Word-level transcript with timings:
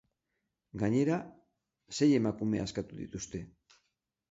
Gainera, 0.83 1.17
sei 1.99 2.09
emakume 2.21 2.65
askatu 2.65 3.01
dituzte. 3.05 3.45